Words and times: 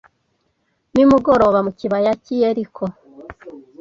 nimugoroba 0.93 1.59
mu 1.65 1.71
kibaya 1.79 2.11
cy 2.23 2.29
i 2.35 2.35
Yeriko 2.41 2.83